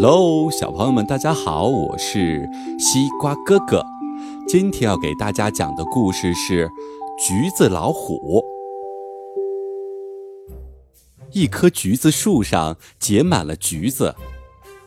[0.00, 3.84] Hello，小朋友们，大家好，我是西瓜哥哥。
[4.46, 6.68] 今天要给大家讲的故事是
[7.18, 8.40] 《橘子老虎》。
[11.32, 14.14] 一棵橘子树上结满了橘子，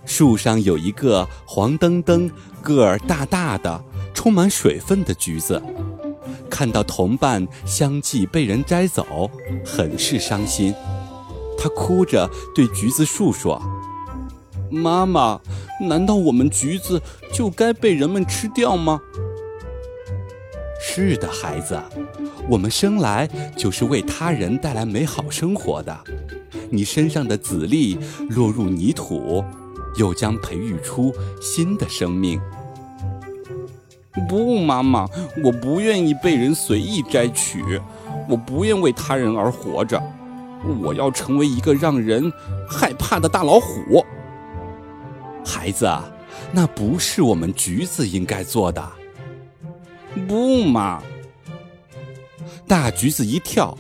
[0.06, 5.62] 树上有一个黄澄澄、个儿大大的、充满水分的橘子。
[6.50, 9.30] 看到同伴相继被人摘走，
[9.66, 10.74] 很是伤心。
[11.58, 13.62] 他哭着对橘子树说
[14.72, 15.40] ：“妈妈，
[15.82, 17.02] 难道我们橘子
[17.34, 19.00] 就该被人们吃掉吗？”
[20.84, 21.80] 是的，孩子，
[22.50, 25.96] 我们生来就是为他人带来美好生活的。
[26.72, 29.44] 你身上的籽粒落入泥土，
[29.98, 32.42] 又将培育出新的生命。
[34.28, 35.08] 不，妈妈，
[35.44, 37.64] 我不愿意被人随意摘取，
[38.28, 40.02] 我不愿为他人而活着。
[40.82, 42.32] 我要成为一个让人
[42.68, 44.04] 害怕的大老虎。
[45.46, 45.90] 孩子，
[46.52, 48.92] 那不是我们橘子应该做的。
[50.28, 51.02] 不嘛！
[52.68, 53.78] 大橘子一跳，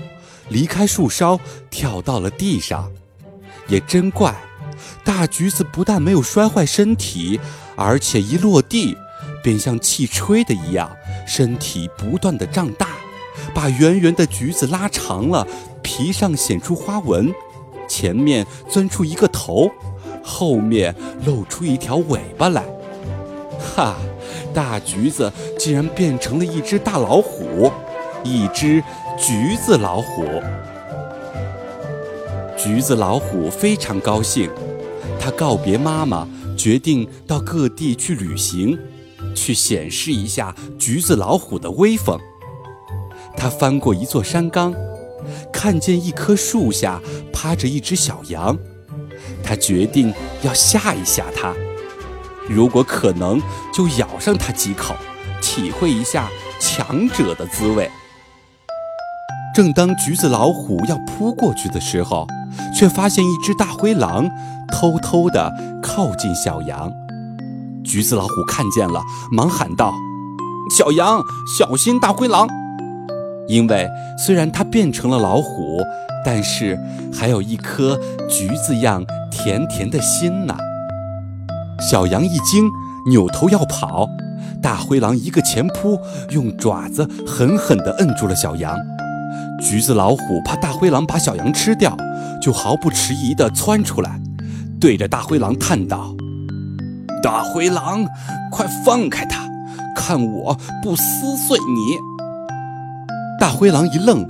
[0.49, 1.39] 离开树梢，
[1.69, 2.91] 跳到了地上。
[3.67, 4.35] 也真怪，
[5.03, 7.39] 大橘子不但没有摔坏身体，
[7.75, 8.97] 而且一落地，
[9.43, 10.91] 便像气吹的一样，
[11.25, 12.87] 身体不断的胀大，
[13.53, 15.47] 把圆圆的橘子拉长了。
[15.83, 17.33] 皮上显出花纹，
[17.87, 19.69] 前面钻出一个头，
[20.23, 22.64] 后面露出一条尾巴来。
[23.75, 23.95] 哈，
[24.53, 27.72] 大橘子竟然变成了一只大老虎，
[28.23, 28.83] 一只
[29.17, 30.25] 橘子老虎。
[32.58, 34.50] 橘子老虎非常高兴，
[35.19, 38.78] 它告别妈妈，决定到各地去旅行，
[39.35, 42.19] 去显示一下橘子老虎的威风。
[43.35, 44.74] 他翻过一座山岗。
[45.53, 47.00] 看见一棵树下
[47.31, 48.57] 趴着一只小羊，
[49.51, 50.13] 他决定
[50.44, 51.53] 要吓一吓它，
[52.47, 53.38] 如果可能
[53.73, 54.95] 就咬上它几口，
[55.41, 57.91] 体会一下强者的滋味。
[59.53, 62.25] 正当橘子老虎要扑过去的时候，
[62.73, 64.31] 却发现一只大灰狼
[64.72, 65.51] 偷偷地
[65.83, 66.89] 靠近小羊。
[67.83, 69.94] 橘子老虎看见了，忙喊道
[70.72, 71.22] ：“小羊，
[71.59, 72.47] 小心大灰狼！”
[73.50, 73.85] 因为
[74.18, 75.81] 虽然它变成了老虎，
[76.25, 76.77] 但是
[77.13, 77.99] 还有一颗
[78.29, 80.55] 橘子样甜甜的心呢。
[81.79, 82.69] 小羊一惊，
[83.09, 84.07] 扭头要跑，
[84.61, 85.99] 大灰狼一个前扑，
[86.29, 88.77] 用爪子狠狠地摁住了小羊。
[89.59, 91.95] 橘子老虎怕大灰狼把小羊吃掉，
[92.41, 94.19] 就毫不迟疑地窜出来，
[94.79, 96.15] 对着大灰狼叹道
[97.21, 98.05] ：“大灰狼，
[98.51, 99.47] 快放开它，
[99.95, 101.97] 看我不撕碎你！”
[103.39, 104.25] 大灰狼一愣，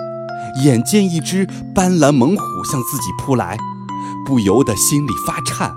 [0.63, 3.57] 眼见一只斑斓猛虎向自己扑来，
[4.25, 5.71] 不由得心里发颤。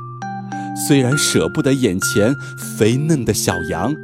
[0.86, 2.34] 虽然舍不得眼前
[2.76, 3.94] 肥嫩的小羊，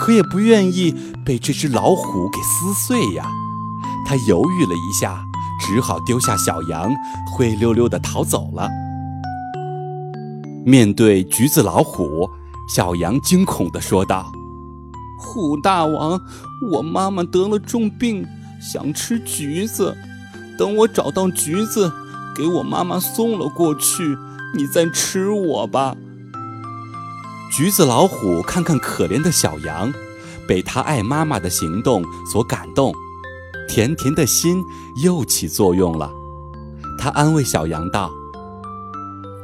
[0.00, 0.94] 可也不愿意
[1.24, 3.30] 被这只老虎给撕碎呀。
[4.04, 5.24] 他犹豫了一下，
[5.60, 6.90] 只好丢下小羊，
[7.32, 8.68] 灰溜溜地逃走了。
[10.64, 12.28] 面对橘子老虎，
[12.74, 14.32] 小羊惊恐地说道
[15.22, 16.20] ：“虎大王，
[16.72, 18.26] 我妈妈得了重病。”
[18.58, 19.94] 想吃橘子，
[20.58, 21.92] 等我找到橘子，
[22.34, 24.16] 给我妈妈送了过去，
[24.54, 25.94] 你再吃我吧。
[27.52, 29.92] 橘子老虎看看可怜的小羊，
[30.46, 32.94] 被他爱妈妈的行动所感动，
[33.68, 34.62] 甜甜的心
[35.02, 36.10] 又起作用了。
[36.98, 38.10] 他安慰小羊道：“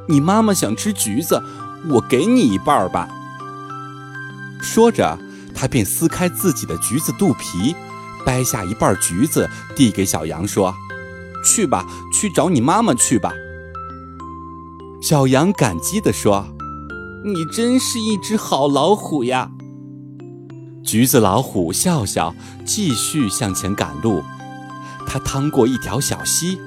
[0.09, 1.43] 你妈妈想吃橘子，
[1.91, 3.09] 我给你一半吧。”
[4.61, 5.19] 说着，
[5.55, 7.75] 他便撕开自己的橘子肚皮。
[8.25, 10.73] 掰下一半橘子，递给小羊说
[11.43, 13.33] ：“去吧，去找你妈妈去吧。”
[15.03, 16.47] 小羊感激地说
[17.25, 19.51] ：“你真是一只好老虎呀！”
[20.85, 22.35] 橘子老虎笑笑，
[22.65, 24.23] 继续向前赶路。
[25.07, 26.59] 他趟过一条小溪，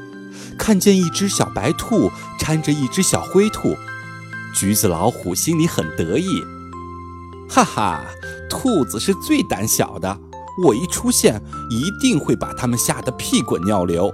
[0.57, 3.75] 看见一只小白兔搀着一只小灰兔。
[4.53, 6.43] 橘子老虎心里很得意
[7.49, 8.03] ：“哈哈，
[8.49, 10.19] 兔子是最胆小的。”
[10.63, 14.13] 我一出现，一定会把它们吓得屁滚尿流。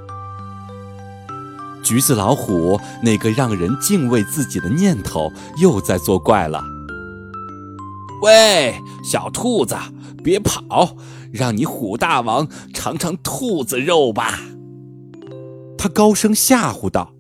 [1.92, 6.64] 橘子老虎那个让人敬畏自己的念头又在作怪了。
[8.22, 8.74] 喂，
[9.04, 9.76] 小兔子，
[10.24, 10.96] 别跑，
[11.34, 14.40] 让你虎大王尝尝兔子肉吧！
[15.78, 17.12] 他高声吓唬道。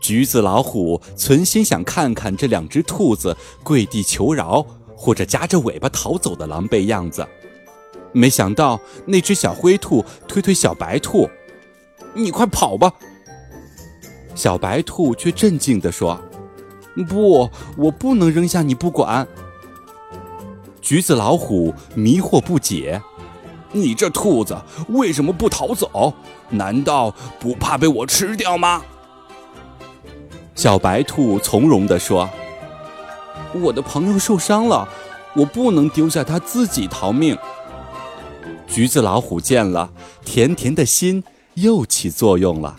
[0.00, 4.66] 橘子老虎存心想看看这两只兔子跪地求饶。
[4.96, 7.26] 或者夹着尾巴逃走的狼狈样子，
[8.12, 11.28] 没想到那只小灰兔推推小白兔
[12.14, 12.92] ：“你快跑吧！”
[14.34, 16.20] 小白兔却镇静地说
[17.08, 19.26] ：“不，我不能扔下你不管。
[20.80, 23.00] 橘子老虎迷惑不解
[23.72, 24.56] ：“你这兔子
[24.88, 26.12] 为什么不逃走？
[26.50, 28.82] 难道不怕被我吃掉吗？”
[30.54, 32.28] 小白兔从容地说
[33.54, 34.88] ：“我的朋友受伤了，
[35.34, 37.36] 我不能丢下他自己逃命。”
[38.68, 39.90] 橘子老虎见了，
[40.24, 41.22] 甜甜的心
[41.54, 42.76] 又起作用了。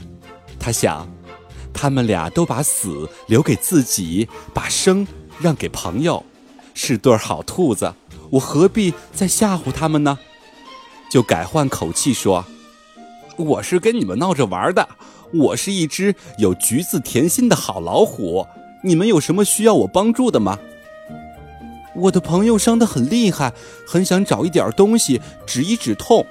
[0.59, 1.07] 他想。
[1.77, 5.05] 他们俩都把死留给自己，把生
[5.41, 6.23] 让给朋友，
[6.73, 7.93] 是对好兔子。
[8.29, 10.17] 我何必再吓唬他们呢？
[11.11, 12.45] 就改换口气说
[13.35, 14.87] ：“我是跟你们闹着玩的，
[15.33, 18.47] 我是一只有橘子甜心的好老虎。
[18.81, 20.57] 你们有什么需要我帮助的吗？”
[21.93, 23.51] 我的朋友伤得很厉害，
[23.85, 26.25] 很想找一点东西止一止痛。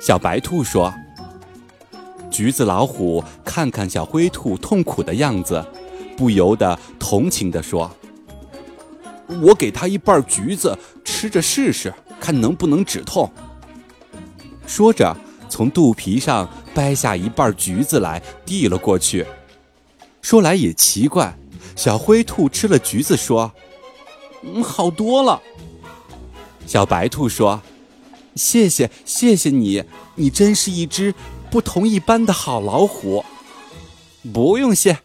[0.00, 0.90] 小白兔说。
[2.38, 5.66] 橘子老虎看看小灰兔痛苦的样子，
[6.16, 7.90] 不由得同情地说
[9.42, 13.28] ：“我给他一半橘子吃着试试，看能不能止痛。”
[14.68, 15.16] 说着，
[15.48, 19.26] 从肚皮上掰下一半橘子来，递了过去。
[20.22, 21.36] 说来也奇怪，
[21.74, 23.50] 小灰兔吃了橘子，说
[24.46, 25.42] ：“嗯，好多了。”
[26.64, 27.60] 小白兔说
[28.36, 29.82] ：“谢谢，谢谢你，
[30.14, 31.12] 你真是一只……”
[31.50, 33.24] 不同一般的好老虎，
[34.34, 34.98] 不用谢。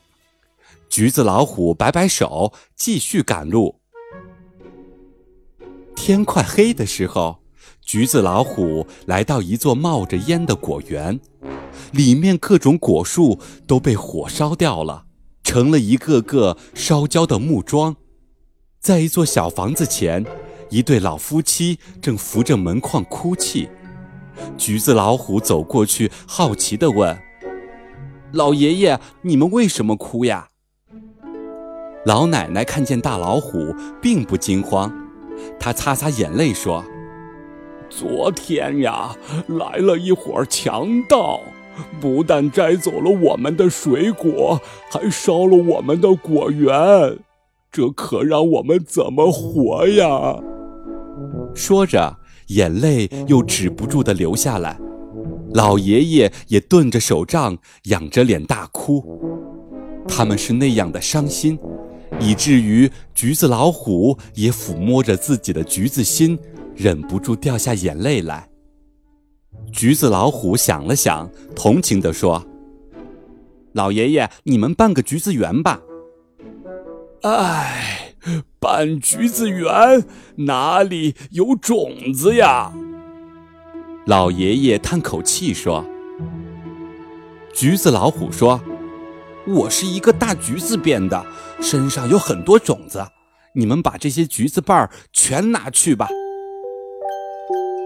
[0.90, 3.80] 橘子老虎摆摆手，继续赶路。
[5.96, 7.40] 天快黑的时候，
[7.82, 11.20] 橘子老虎来到一座冒着烟的果园，
[11.92, 15.06] 里面各种果树都被火烧掉了，
[15.44, 17.96] 成了一个个烧焦的木桩。
[18.82, 20.26] 在一座小房子前，
[20.70, 23.70] 一对老夫妻正扶着门框哭泣。
[24.58, 27.18] 橘子老虎走过去，好奇地问
[28.32, 30.48] ：“老爷爷，你们为什么哭呀？”
[32.06, 34.92] 老奶奶看见大老虎，并不惊慌，
[35.60, 36.84] 她擦擦眼泪说
[37.90, 39.16] ：“昨天呀，
[39.48, 41.40] 来了一伙强盗，
[42.02, 44.60] 不但摘走了我们的水果，
[44.92, 47.18] 还烧了我们的果园，
[47.72, 50.38] 这可让我们怎么活呀？”
[51.56, 52.18] 说着。
[52.48, 54.80] 眼泪又止不住地流下来，
[55.54, 59.20] 老爷爷也顿着手杖，仰着脸大哭。
[60.08, 61.58] 他们是那样的伤心，
[62.20, 66.38] 以至于橘子老虎也抚摸着自己的橘子心，
[66.76, 68.48] 忍不住掉下眼泪来。
[69.72, 72.46] 橘子老虎想了想，同情地说
[73.74, 75.82] ：“老爷爷，你们办个橘子园吧。”
[77.24, 78.03] 唉。
[78.64, 80.06] 半橘子园
[80.38, 82.72] 哪里有种子呀？
[84.06, 85.84] 老爷爷叹口气说
[87.54, 88.62] ：“橘子老虎说，
[89.46, 91.26] 我是一个大橘子变的，
[91.60, 93.06] 身上有很多种子。
[93.54, 96.08] 你们把这些橘子瓣儿全拿去吧。”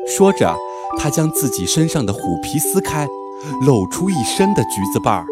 [0.07, 0.55] 说着，
[0.99, 3.07] 他将自己身上的虎皮撕开，
[3.65, 5.25] 露出一身的橘子瓣儿。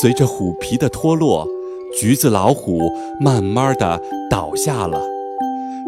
[0.00, 1.46] 随着虎皮的脱落。
[1.96, 2.90] 橘子老虎
[3.20, 4.02] 慢慢的
[4.34, 5.00] 倒下了，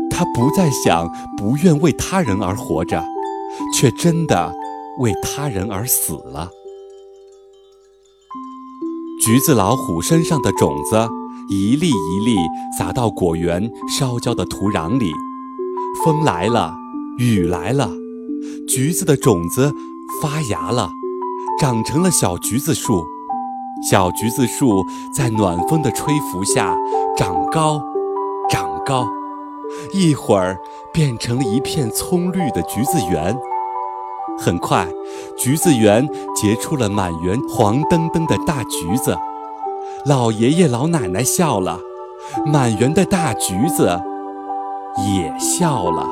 [0.08, 3.04] 他不再想不愿为他人而活着，
[3.74, 4.54] 却真的
[5.00, 6.48] 为他人而死了。
[9.20, 11.08] 橘子老虎身上的种子
[11.48, 12.36] 一粒一粒
[12.78, 15.10] 撒到果园烧焦的土壤里，
[16.04, 16.72] 风来了，
[17.18, 17.90] 雨来了，
[18.68, 19.74] 橘子的种子
[20.22, 20.88] 发芽了，
[21.60, 23.04] 长成了小橘子树。
[23.90, 26.76] 小橘子树在暖风的吹拂下
[27.16, 27.82] 长高，
[28.86, 29.04] 高，
[29.92, 30.56] 一会儿
[30.92, 33.36] 变成了一片葱绿的橘子园。
[34.38, 34.86] 很快，
[35.36, 39.18] 橘子园结出了满园黄澄澄的大橘子。
[40.04, 41.80] 老爷爷老奶奶笑了，
[42.46, 44.00] 满园的大橘子
[44.98, 46.06] 也笑了。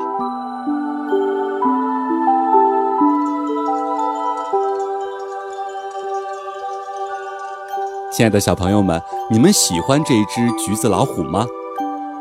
[8.11, 11.45] 亲爱的小朋友们，你们喜欢这只橘子老虎吗？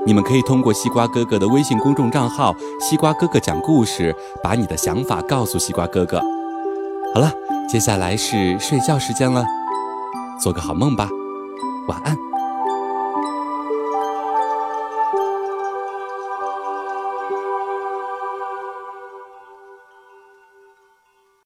[0.06, 6.20] 你们可以通过西瓜哥哥的微信公众账号“西瓜哥哥讲故事”，把你的想法告诉西瓜哥哥。
[7.14, 7.32] 好了，
[7.68, 9.42] 接下来是睡觉时间了，
[10.42, 11.08] 做个好梦吧，
[11.88, 12.33] 晚安。